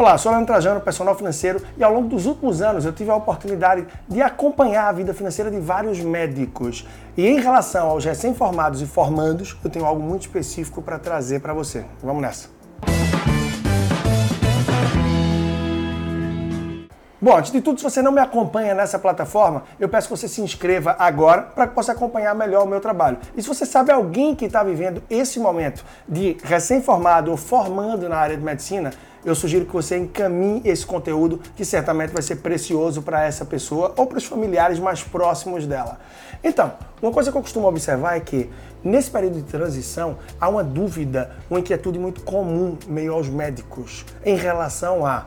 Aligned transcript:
Olá, 0.00 0.16
sou 0.16 0.32
Leandro 0.32 0.46
Trajano, 0.46 0.80
personal 0.80 1.14
financeiro, 1.14 1.60
e 1.76 1.84
ao 1.84 1.92
longo 1.92 2.08
dos 2.08 2.24
últimos 2.24 2.62
anos 2.62 2.86
eu 2.86 2.92
tive 2.94 3.10
a 3.10 3.14
oportunidade 3.14 3.86
de 4.08 4.22
acompanhar 4.22 4.88
a 4.88 4.92
vida 4.92 5.12
financeira 5.12 5.50
de 5.50 5.60
vários 5.60 6.00
médicos. 6.00 6.86
E 7.18 7.28
em 7.28 7.38
relação 7.38 7.90
aos 7.90 8.02
recém-formados 8.02 8.80
e 8.80 8.86
formandos, 8.86 9.58
eu 9.62 9.68
tenho 9.68 9.84
algo 9.84 10.00
muito 10.02 10.22
específico 10.22 10.80
para 10.80 10.98
trazer 10.98 11.40
para 11.40 11.52
você. 11.52 11.84
Vamos 12.02 12.22
nessa. 12.22 12.48
Bom, 17.22 17.36
antes 17.36 17.52
de 17.52 17.60
tudo, 17.60 17.76
se 17.76 17.84
você 17.84 18.00
não 18.00 18.10
me 18.10 18.20
acompanha 18.22 18.74
nessa 18.74 18.98
plataforma, 18.98 19.64
eu 19.78 19.90
peço 19.90 20.08
que 20.08 20.16
você 20.16 20.26
se 20.26 20.40
inscreva 20.40 20.96
agora 20.98 21.42
para 21.42 21.66
que 21.66 21.74
possa 21.74 21.92
acompanhar 21.92 22.34
melhor 22.34 22.64
o 22.64 22.66
meu 22.66 22.80
trabalho. 22.80 23.18
E 23.36 23.42
se 23.42 23.48
você 23.48 23.66
sabe 23.66 23.92
alguém 23.92 24.34
que 24.34 24.46
está 24.46 24.62
vivendo 24.62 25.02
esse 25.10 25.38
momento 25.38 25.84
de 26.08 26.38
recém-formado 26.42 27.30
ou 27.30 27.36
formando 27.36 28.08
na 28.08 28.16
área 28.16 28.38
de 28.38 28.42
medicina, 28.42 28.90
eu 29.24 29.34
sugiro 29.34 29.66
que 29.66 29.72
você 29.72 29.98
encaminhe 29.98 30.62
esse 30.64 30.84
conteúdo 30.84 31.40
que 31.56 31.64
certamente 31.64 32.12
vai 32.12 32.22
ser 32.22 32.36
precioso 32.36 33.02
para 33.02 33.24
essa 33.24 33.44
pessoa 33.44 33.92
ou 33.96 34.06
para 34.06 34.18
os 34.18 34.24
familiares 34.24 34.78
mais 34.78 35.02
próximos 35.02 35.66
dela. 35.66 35.98
Então, 36.42 36.72
uma 37.02 37.12
coisa 37.12 37.30
que 37.30 37.36
eu 37.36 37.42
costumo 37.42 37.68
observar 37.68 38.16
é 38.16 38.20
que 38.20 38.50
nesse 38.82 39.10
período 39.10 39.34
de 39.34 39.42
transição 39.42 40.18
há 40.40 40.48
uma 40.48 40.64
dúvida, 40.64 41.30
uma 41.50 41.60
inquietude 41.60 41.98
muito 41.98 42.22
comum 42.22 42.78
meio 42.86 43.12
aos 43.12 43.28
médicos 43.28 44.06
em 44.24 44.36
relação 44.36 45.04
a 45.04 45.26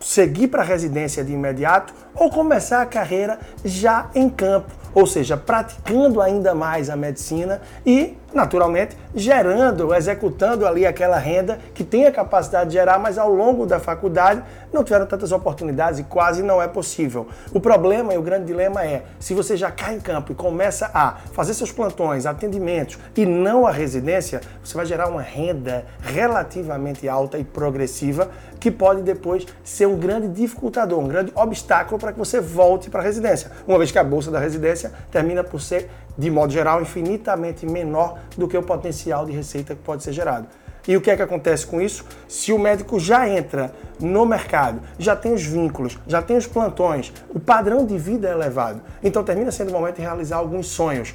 seguir 0.00 0.48
para 0.48 0.62
a 0.62 0.64
residência 0.64 1.24
de 1.24 1.32
imediato 1.32 1.94
ou 2.14 2.30
começar 2.30 2.82
a 2.82 2.86
carreira 2.86 3.38
já 3.64 4.10
em 4.14 4.28
campo, 4.28 4.70
ou 4.94 5.06
seja, 5.06 5.36
praticando 5.36 6.20
ainda 6.20 6.54
mais 6.54 6.90
a 6.90 6.96
medicina 6.96 7.60
e, 7.86 8.16
naturalmente, 8.34 8.96
gerando, 9.14 9.94
executando 9.94 10.66
ali 10.66 10.86
aquela 10.86 11.18
renda 11.18 11.58
que 11.74 11.84
tem 11.84 12.06
a 12.06 12.12
capacidade 12.12 12.70
de 12.70 12.74
gerar, 12.74 12.98
mas 12.98 13.18
ao 13.18 13.30
longo 13.30 13.66
da 13.66 13.78
faculdade 13.78 14.42
não 14.72 14.82
tiveram 14.82 15.06
tantas 15.06 15.32
oportunidades 15.32 16.00
e 16.00 16.04
quase 16.04 16.42
não 16.42 16.60
é 16.60 16.66
possível. 16.66 17.26
O 17.52 17.60
problema 17.60 18.14
e 18.14 18.18
o 18.18 18.22
grande 18.22 18.46
dilema 18.46 18.84
é, 18.84 19.02
se 19.20 19.34
você 19.34 19.56
já 19.56 19.70
cai 19.70 19.94
em 19.94 20.00
campo 20.00 20.32
e 20.32 20.34
começa 20.34 20.90
a 20.94 21.16
fazer 21.32 21.54
seus 21.54 21.70
plantões, 21.70 22.26
atendimentos 22.26 22.98
e 23.16 23.26
não 23.26 23.66
a 23.66 23.70
residência, 23.70 24.40
você 24.64 24.74
vai 24.74 24.86
gerar 24.86 25.08
uma 25.08 25.22
renda 25.22 25.84
relativamente 26.00 27.08
alta 27.08 27.38
e 27.38 27.44
progressiva 27.44 28.30
que 28.62 28.70
pode 28.70 29.02
depois 29.02 29.44
ser 29.64 29.86
um 29.86 29.96
grande 29.96 30.28
dificultador, 30.28 31.00
um 31.00 31.08
grande 31.08 31.32
obstáculo 31.34 31.98
para 31.98 32.12
que 32.12 32.18
você 32.18 32.40
volte 32.40 32.88
para 32.88 33.00
a 33.00 33.02
residência, 33.02 33.50
uma 33.66 33.76
vez 33.76 33.90
que 33.90 33.98
a 33.98 34.04
bolsa 34.04 34.30
da 34.30 34.38
residência 34.38 34.92
termina 35.10 35.42
por 35.42 35.60
ser, 35.60 35.90
de 36.16 36.30
modo 36.30 36.52
geral, 36.52 36.80
infinitamente 36.82 37.66
menor 37.66 38.18
do 38.36 38.46
que 38.46 38.56
o 38.56 38.62
potencial 38.62 39.24
de 39.26 39.32
receita 39.32 39.74
que 39.74 39.82
pode 39.82 40.02
ser 40.02 40.12
gerado. 40.12 40.46
E 40.86 40.96
o 40.96 41.00
que 41.00 41.10
é 41.10 41.16
que 41.16 41.22
acontece 41.22 41.64
com 41.64 41.80
isso? 41.80 42.04
Se 42.26 42.52
o 42.52 42.58
médico 42.58 42.98
já 42.98 43.28
entra 43.28 43.72
no 44.00 44.26
mercado, 44.26 44.80
já 44.98 45.14
tem 45.14 45.32
os 45.32 45.44
vínculos, 45.44 45.96
já 46.08 46.20
tem 46.20 46.36
os 46.36 46.46
plantões, 46.46 47.12
o 47.30 47.38
padrão 47.38 47.86
de 47.86 47.96
vida 47.96 48.28
é 48.28 48.32
elevado. 48.32 48.82
Então 49.02 49.22
termina 49.22 49.52
sendo 49.52 49.68
o 49.68 49.72
momento 49.72 49.96
de 49.96 50.02
realizar 50.02 50.38
alguns 50.38 50.66
sonhos, 50.66 51.14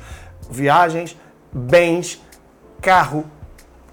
viagens, 0.49 1.17
bens, 1.51 2.21
carro, 2.81 3.25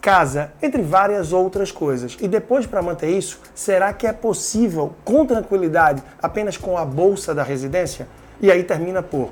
casa, 0.01 0.53
entre 0.63 0.83
várias 0.83 1.33
outras 1.33 1.73
coisas. 1.73 2.17
E 2.21 2.29
depois, 2.29 2.67
para 2.67 2.83
manter 2.83 3.09
isso, 3.09 3.41
será 3.55 3.93
que 3.93 4.07
é 4.07 4.13
possível, 4.13 4.95
com 5.05 5.27
tranquilidade, 5.27 6.03
apenas 6.23 6.57
com 6.57 6.79
a 6.79 6.85
bolsa 6.85 7.35
da 7.35 7.43
residência? 7.43 8.07
E 8.41 8.53
aí 8.53 8.63
termina 8.63 9.03
por 9.03 9.31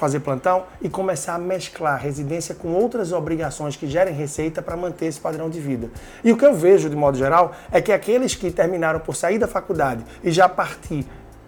fazer 0.00 0.20
plantão 0.20 0.64
e 0.80 0.88
começar 0.88 1.34
a 1.34 1.38
mesclar 1.38 2.00
residência 2.00 2.54
com 2.54 2.68
outras 2.68 3.12
obrigações 3.12 3.76
que 3.76 3.86
gerem 3.86 4.14
receita 4.14 4.62
para 4.62 4.74
manter 4.74 5.04
esse 5.04 5.20
padrão 5.20 5.50
de 5.50 5.60
vida. 5.60 5.90
E 6.24 6.32
o 6.32 6.38
que 6.38 6.46
eu 6.46 6.54
vejo, 6.54 6.88
de 6.88 6.96
modo 6.96 7.18
geral, 7.18 7.52
é 7.70 7.82
que 7.82 7.92
aqueles 7.92 8.34
que 8.34 8.50
terminaram 8.50 8.98
por 8.98 9.14
sair 9.14 9.38
da 9.38 9.46
faculdade 9.46 10.02
e 10.24 10.32
já 10.32 10.48
partir 10.48 11.06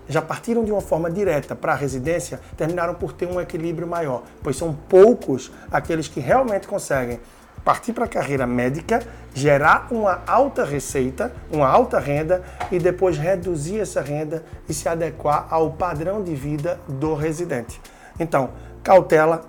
já 0.09 0.21
partiram 0.21 0.65
de 0.65 0.73
uma 0.73 0.81
forma 0.81 1.11
direta 1.11 1.55
para 1.55 1.73
a 1.73 1.77
residência, 1.77 2.41
terminaram 2.57 2.93
por 2.93 3.13
ter 3.13 3.27
um 3.27 3.41
equilíbrio 3.41 3.87
maior, 3.87 4.25
pois 4.43 4.57
são 4.57 4.75
poucos 4.75 5.51
aqueles 5.71 6.09
que 6.09 6.21
realmente 6.21 6.67
conseguem 6.67 7.21
partir 7.65 7.93
para 7.93 8.05
a 8.05 8.09
carreira 8.09 8.47
médica, 8.47 9.01
gerar 9.33 9.87
uma 9.91 10.21
alta 10.27 10.65
receita, 10.65 11.33
uma 11.51 11.69
alta 11.69 12.01
renda 12.01 12.43
e 12.71 12.79
depois 12.81 13.17
reduzir 13.17 13.79
essa 13.79 14.03
renda 14.03 14.45
e 14.69 14.75
se 14.75 14.89
adequar 14.89 15.47
ao 15.49 15.71
padrão 15.71 16.23
de 16.23 16.35
vida 16.35 16.81
do 16.89 17.15
residente. 17.15 17.81
Então, 18.19 18.51
cautela, 18.83 19.43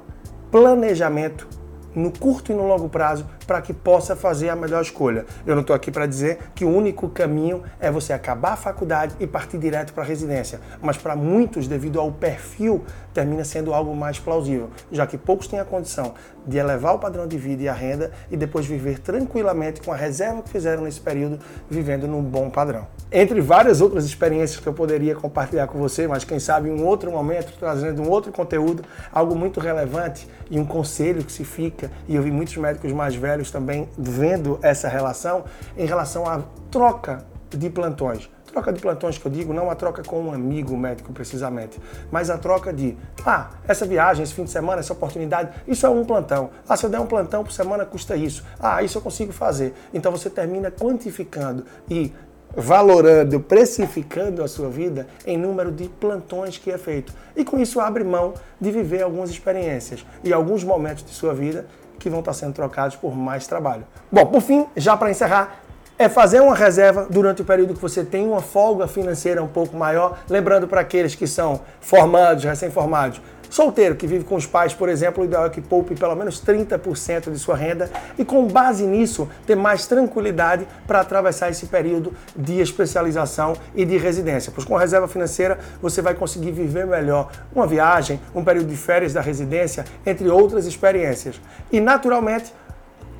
planejamento 0.51 1.47
no 1.95 2.11
curto 2.11 2.51
e 2.51 2.55
no 2.55 2.67
longo 2.67 2.89
prazo 2.89 3.25
para 3.43 3.61
que 3.61 3.73
possa 3.73 4.15
fazer 4.15 4.49
a 4.49 4.55
melhor 4.55 4.81
escolha. 4.81 5.25
Eu 5.45 5.55
não 5.55 5.61
estou 5.61 5.75
aqui 5.75 5.91
para 5.91 6.05
dizer 6.05 6.39
que 6.55 6.65
o 6.65 6.69
único 6.69 7.09
caminho 7.09 7.63
é 7.79 7.91
você 7.91 8.13
acabar 8.13 8.53
a 8.53 8.57
faculdade 8.57 9.15
e 9.19 9.27
partir 9.27 9.57
direto 9.57 9.93
para 9.93 10.03
a 10.03 10.05
residência, 10.05 10.59
mas 10.81 10.97
para 10.97 11.15
muitos, 11.15 11.67
devido 11.67 11.99
ao 11.99 12.11
perfil, 12.11 12.83
termina 13.13 13.43
sendo 13.43 13.73
algo 13.73 13.95
mais 13.95 14.19
plausível, 14.19 14.69
já 14.91 15.05
que 15.05 15.17
poucos 15.17 15.47
têm 15.47 15.59
a 15.59 15.65
condição 15.65 16.13
de 16.45 16.57
elevar 16.57 16.95
o 16.95 16.99
padrão 16.99 17.27
de 17.27 17.37
vida 17.37 17.63
e 17.63 17.69
a 17.69 17.73
renda 17.73 18.11
e 18.29 18.35
depois 18.35 18.65
viver 18.65 18.99
tranquilamente 18.99 19.81
com 19.81 19.91
a 19.91 19.95
reserva 19.95 20.41
que 20.41 20.49
fizeram 20.49 20.83
nesse 20.83 20.99
período, 20.99 21.39
vivendo 21.69 22.07
num 22.07 22.21
bom 22.21 22.49
padrão. 22.49 22.87
Entre 23.11 23.39
várias 23.39 23.79
outras 23.79 24.05
experiências 24.05 24.59
que 24.59 24.67
eu 24.67 24.73
poderia 24.73 25.15
compartilhar 25.15 25.67
com 25.67 25.77
você, 25.77 26.07
mas 26.07 26.23
quem 26.23 26.39
sabe 26.39 26.69
em 26.69 26.73
um 26.73 26.85
outro 26.85 27.11
momento, 27.11 27.53
trazendo 27.59 28.01
um 28.01 28.09
outro 28.09 28.31
conteúdo, 28.31 28.83
algo 29.11 29.35
muito 29.35 29.59
relevante 29.59 30.27
e 30.49 30.59
um 30.59 30.65
conselho 30.65 31.23
que 31.23 31.31
se 31.31 31.45
fica, 31.45 31.91
e 32.07 32.15
eu 32.15 32.23
vi 32.23 32.31
muitos 32.31 32.57
médicos 32.57 32.91
mais 32.91 33.15
velhos 33.15 33.32
velhos 33.33 33.49
também 33.49 33.89
vendo 33.97 34.59
essa 34.61 34.87
relação 34.87 35.43
em 35.75 35.85
relação 35.85 36.27
à 36.27 36.41
troca 36.69 37.25
de 37.49 37.69
plantões. 37.69 38.29
Troca 38.45 38.71
de 38.71 38.79
plantões 38.79 39.17
que 39.17 39.25
eu 39.25 39.31
digo, 39.31 39.51
não 39.51 39.71
a 39.71 39.75
troca 39.75 40.03
com 40.03 40.21
um 40.21 40.31
amigo 40.31 40.77
médico 40.77 41.11
precisamente, 41.11 41.79
mas 42.11 42.29
a 42.29 42.37
troca 42.37 42.71
de, 42.71 42.95
ah, 43.25 43.49
essa 43.67 43.83
viagem, 43.83 44.23
esse 44.23 44.33
fim 44.33 44.43
de 44.43 44.51
semana, 44.51 44.79
essa 44.79 44.93
oportunidade, 44.93 45.49
isso 45.67 45.87
é 45.87 45.89
um 45.89 46.05
plantão. 46.05 46.51
Ah, 46.69 46.77
se 46.77 46.85
eu 46.85 46.89
der 46.89 46.99
um 46.99 47.07
plantão 47.07 47.43
por 47.43 47.51
semana 47.51 47.83
custa 47.83 48.15
isso. 48.15 48.45
Ah, 48.59 48.83
isso 48.83 48.99
eu 48.99 49.01
consigo 49.01 49.33
fazer. 49.33 49.73
Então 49.91 50.11
você 50.11 50.29
termina 50.29 50.69
quantificando 50.69 51.65
e 51.89 52.13
valorando, 52.55 53.39
precificando 53.39 54.43
a 54.43 54.47
sua 54.47 54.69
vida 54.69 55.07
em 55.25 55.35
número 55.35 55.71
de 55.71 55.89
plantões 55.89 56.59
que 56.59 56.69
é 56.69 56.77
feito. 56.77 57.11
E 57.35 57.43
com 57.43 57.59
isso 57.59 57.79
abre 57.79 58.03
mão 58.03 58.35
de 58.61 58.69
viver 58.69 59.01
algumas 59.01 59.31
experiências 59.31 60.05
e 60.23 60.31
alguns 60.31 60.63
momentos 60.63 61.03
de 61.03 61.11
sua 61.11 61.33
vida 61.33 61.65
que 62.03 62.09
vão 62.09 62.19
estar 62.19 62.33
sendo 62.33 62.53
trocados 62.53 62.97
por 62.97 63.15
mais 63.15 63.47
trabalho. 63.47 63.85
Bom, 64.11 64.25
por 64.25 64.41
fim, 64.41 64.67
já 64.75 64.95
para 64.97 65.09
encerrar, 65.09 65.63
é 65.97 66.09
fazer 66.09 66.41
uma 66.41 66.53
reserva 66.53 67.07
durante 67.09 67.41
o 67.41 67.45
período 67.45 67.73
que 67.73 67.81
você 67.81 68.03
tem 68.03 68.27
uma 68.27 68.41
folga 68.41 68.87
financeira 68.87 69.41
um 69.41 69.47
pouco 69.47 69.77
maior. 69.77 70.19
Lembrando 70.29 70.67
para 70.67 70.81
aqueles 70.81 71.15
que 71.15 71.25
são 71.25 71.61
formados, 71.79 72.43
recém-formados, 72.43 73.21
Solteiro 73.53 73.95
que 73.95 74.07
vive 74.07 74.23
com 74.23 74.33
os 74.33 74.47
pais, 74.47 74.73
por 74.73 74.89
exemplo, 74.89 75.21
o 75.21 75.27
ideal 75.27 75.45
é 75.45 75.49
que 75.51 75.61
poupe 75.61 75.93
pelo 75.93 76.15
menos 76.15 76.41
30% 76.41 77.31
de 77.31 77.37
sua 77.37 77.55
renda 77.55 77.87
e, 78.17 78.25
com 78.25 78.47
base 78.47 78.83
nisso, 78.83 79.29
ter 79.45 79.55
mais 79.55 79.85
tranquilidade 79.85 80.67
para 80.87 81.01
atravessar 81.01 81.51
esse 81.51 81.67
período 81.67 82.11
de 82.35 82.59
especialização 82.59 83.53
e 83.75 83.85
de 83.85 83.95
residência. 83.95 84.51
Pois 84.51 84.65
com 84.65 84.75
reserva 84.75 85.07
financeira 85.07 85.59
você 85.79 86.01
vai 86.01 86.15
conseguir 86.15 86.51
viver 86.51 86.87
melhor 86.87 87.29
uma 87.53 87.67
viagem, 87.67 88.19
um 88.33 88.43
período 88.43 88.69
de 88.69 88.75
férias 88.75 89.13
da 89.13 89.21
residência, 89.21 89.85
entre 90.03 90.27
outras 90.29 90.65
experiências. 90.65 91.39
E, 91.71 91.79
naturalmente, 91.79 92.51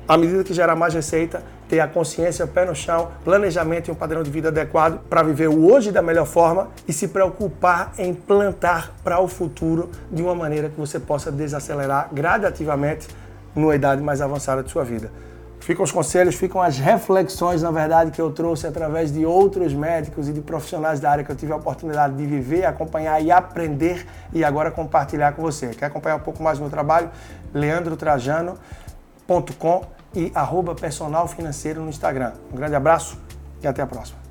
à 0.06 0.16
medida 0.16 0.44
que 0.44 0.52
gera 0.52 0.76
mais 0.76 0.92
receita, 0.92 1.42
ter 1.68 1.80
a 1.80 1.88
consciência, 1.88 2.44
o 2.44 2.48
pé 2.48 2.64
no 2.66 2.74
chão, 2.74 3.08
planejamento 3.24 3.88
e 3.88 3.90
um 3.90 3.94
padrão 3.94 4.22
de 4.22 4.30
vida 4.30 4.48
adequado 4.48 5.00
para 5.08 5.22
viver 5.22 5.48
o 5.48 5.72
hoje 5.72 5.90
da 5.90 6.02
melhor 6.02 6.26
forma 6.26 6.68
e 6.86 6.92
se 6.92 7.08
preocupar 7.08 7.92
em 7.96 8.12
plantar 8.12 8.92
para 9.02 9.18
o 9.18 9.26
futuro 9.26 9.90
de 10.10 10.22
uma 10.22 10.34
maneira 10.34 10.68
que 10.68 10.78
você 10.78 11.00
possa 11.00 11.32
desacelerar 11.32 12.10
gradativamente 12.12 13.08
numa 13.54 13.74
idade 13.74 14.02
mais 14.02 14.20
avançada 14.20 14.62
de 14.62 14.70
sua 14.70 14.84
vida. 14.84 15.10
Ficam 15.60 15.82
os 15.82 15.90
conselhos, 15.90 16.34
ficam 16.34 16.60
as 16.60 16.78
reflexões, 16.78 17.62
na 17.62 17.70
verdade, 17.70 18.10
que 18.10 18.20
eu 18.20 18.30
trouxe 18.30 18.66
através 18.66 19.10
de 19.10 19.24
outros 19.24 19.72
médicos 19.72 20.28
e 20.28 20.32
de 20.34 20.42
profissionais 20.42 21.00
da 21.00 21.10
área 21.10 21.24
que 21.24 21.32
eu 21.32 21.36
tive 21.36 21.52
a 21.52 21.56
oportunidade 21.56 22.14
de 22.14 22.26
viver, 22.26 22.66
acompanhar 22.66 23.18
e 23.22 23.30
aprender 23.30 24.06
e 24.34 24.44
agora 24.44 24.70
compartilhar 24.70 25.32
com 25.32 25.40
você. 25.40 25.68
Quer 25.68 25.86
acompanhar 25.86 26.16
um 26.16 26.20
pouco 26.20 26.42
mais 26.42 26.58
do 26.58 26.62
meu 26.62 26.70
trabalho? 26.70 27.08
Leandro 27.54 27.96
Trajano 27.96 28.58
com 29.58 29.82
e 30.14 30.30
arroba 30.34 30.74
personal 30.74 31.26
financeiro 31.28 31.82
no 31.82 31.88
Instagram. 31.88 32.32
Um 32.52 32.56
grande 32.56 32.74
abraço 32.74 33.18
e 33.62 33.66
até 33.66 33.82
a 33.82 33.86
próxima. 33.86 34.23